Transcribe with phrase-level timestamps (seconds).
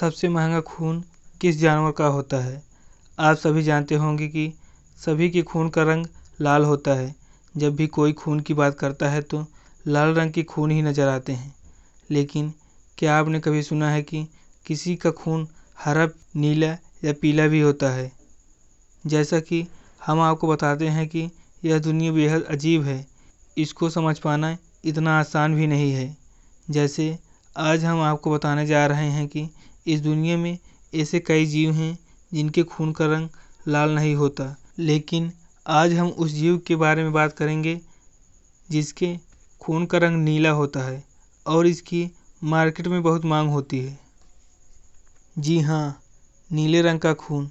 [0.00, 1.02] सबसे महँगा खून
[1.40, 2.62] किस जानवर का होता है?
[3.18, 4.52] आप सभी जानते होंगे कि
[4.98, 6.06] सभी के खून का रंग
[6.40, 7.14] लाल होता है।
[7.56, 9.44] जब भी कोई खून की बात करता है तो
[9.86, 11.54] लाल रंग के खून ही नज़र आते हैं।
[12.10, 12.52] लेकिन
[12.98, 14.26] क्या आपने कभी सुना है कि
[14.66, 15.48] किसी का खून
[15.84, 18.12] हरा, नीला या पीला भी होता है?
[19.06, 19.66] जैसा कि
[20.06, 21.30] हम आपको बताते हैं कि
[21.64, 23.06] यह दुनिया बेहद अजीब है।
[23.56, 26.16] इसको समझ पाना इतना आसान भी नहीं है।
[26.70, 27.18] जैसे
[27.56, 29.48] आज हम आपको बताने जा रहे हैं कि
[29.88, 30.58] इस दुनिया में
[30.94, 31.98] ऐसे कई जीव हैं
[32.32, 33.28] जिनके खून का रंग
[33.68, 35.32] लाल नहीं होता। लेकिन
[35.66, 37.80] आज हम उस जीव के बारे में बात करेंगे
[38.70, 39.16] जिसके
[39.60, 41.02] खून का रंग नीला होता है
[41.46, 42.10] और इसकी
[42.44, 43.98] मार्केट में बहुत मांग होती है।
[45.38, 46.00] जी हाँ
[46.50, 47.50] नीले रंग का खून।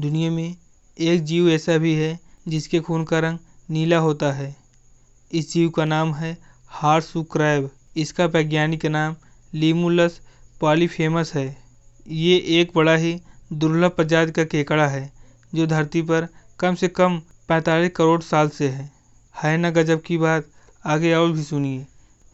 [0.00, 0.56] दुनिया में
[0.98, 2.18] एक जीव ऐसा भी है
[2.48, 3.38] जिसके खून का रंग
[3.70, 4.56] नीला होता है।
[5.32, 6.36] इस जीव का नाम है
[6.70, 9.16] हार्सू क्रैब इसका वैज्ञानिक नाम
[9.54, 10.20] लीमुलस
[10.60, 11.69] पॉलीफेमस है।
[12.06, 13.20] ये एक बड़ा ही
[13.52, 15.12] दुर्लभ प्रजाति का केकड़ा है,
[15.54, 16.28] जो धरती पर
[16.60, 18.90] कम से कम 45 करोड़ साल से है।
[19.34, 20.46] है ना गजब की बात
[20.84, 21.86] आगे और भी सुनिए।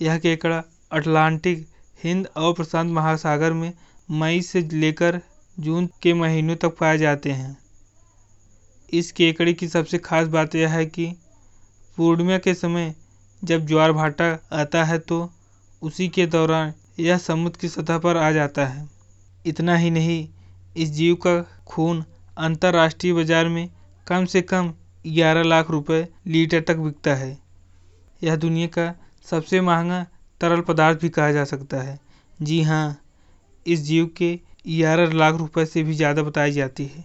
[0.00, 0.62] यह केकड़ा
[0.92, 1.66] अटलांटिक
[2.04, 3.72] हिंद और प्रशांत महासागर में
[4.08, 5.20] मई से लेकर
[5.56, 7.56] जून के महीनों तक पाए जाते हैं।
[8.92, 11.06] इस केकड़े की सबसे खास बात यह है कि
[11.98, 12.94] पूर्णिमा के समय
[13.42, 15.30] जब ज्वार भाटा आता है तो
[15.82, 18.88] उसी के दौरान यह समुद्र की सतह पर आ जाता है।
[19.44, 20.28] इतना ही नहीं,
[20.76, 22.04] इस जीव का खून
[22.38, 23.68] अंतर्राष्ट्रीय बाज़ार में
[24.06, 24.72] कम से कम
[25.04, 27.36] ग्यारह लाख रुपए लीटर तक बिकता है।
[28.22, 28.92] यह दुनिया का
[29.26, 30.04] सबसे महँगा
[30.40, 31.98] तरल पदार्थ भी कहा जा सकता है।
[32.38, 32.98] जी हाँ
[33.66, 34.34] इस जीव के
[34.66, 37.04] ग्यारह लाख रुपए से भी ज़्यादा बताई जाती है।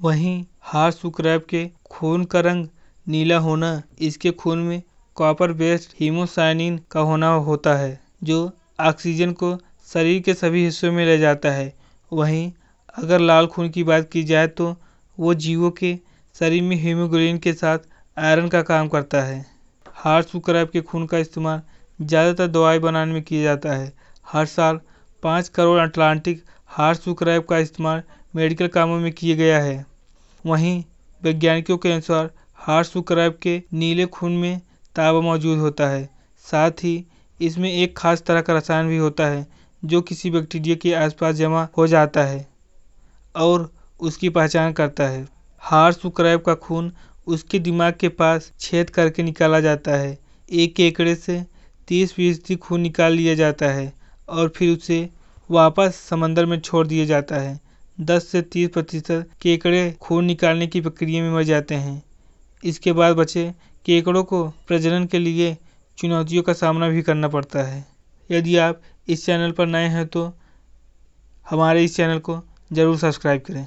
[0.00, 2.66] वहीं हार सुक्रैब के खून का रंग
[3.06, 4.82] नीला होना, इसके खून में
[5.16, 9.56] कॉपर बेस्ड हीमोसाइनिन का होना होता है, जो ऑक्सीजन को
[9.88, 11.72] शरीर के सभी हिस्सों में ले जाता है।
[12.12, 12.50] वहीं
[12.94, 14.74] अगर लाल खून की बात की जाए तो
[15.18, 15.94] वो जीवों के
[16.34, 17.78] शरीर में हीमोग्लोबिन के साथ
[18.16, 19.44] आयरन का काम करता है।
[19.96, 21.62] हार्ट सुक्रैब के खून का इस्तेमाल
[21.98, 23.92] ज़्यादातर दवाई बनाने में किया जाता है।
[24.26, 24.80] हर साल
[25.22, 28.02] पाँच करोड़ अटलांटिक हार्ट सुक्रैब का इस्तेमाल
[28.34, 29.84] मेडिकल कामों में किया गया है।
[30.44, 30.82] वहीं
[31.22, 34.60] वैज्ञानिकों के अनुसार हार्ट सुक्रैब के नीले खून में
[34.96, 36.08] तांबा मौजूद होता है।
[36.44, 37.04] साथ ही
[37.40, 39.46] इसमें एक खास तरह का रसायन भी होता है
[39.82, 42.46] जो किसी बैक्टीरिया के आसपास जमा हो जाता है
[43.36, 43.70] और
[44.00, 45.26] उसकी पहचान करता है।
[45.62, 46.92] हार्ट सुक्रैब का खून
[47.26, 50.18] उसके दिमाग के पास छेद करके निकाला जाता है।
[50.50, 51.44] एक केकड़े से
[51.88, 53.92] तीस फ़ीसदी खून निकाल लिया जाता है
[54.28, 55.08] और फिर उसे
[55.50, 57.60] वापस समंदर में छोड़ दिया जाता है।
[58.00, 62.02] दस से तीस प्रतिशत केकड़े खून निकालने की प्रक्रिया में मर जाते हैं।
[62.62, 63.50] इसके बाद बचे
[63.86, 65.56] केकड़ों को प्रजनन के लिए
[65.98, 67.84] चुनौतियों का सामना भी करना पड़ता है।
[68.30, 70.32] यदि आप इस चैनल पर नए हैं तो
[71.46, 72.40] हमारे इस चैनल को
[72.72, 73.66] ज़रूर सब्सक्राइब करें।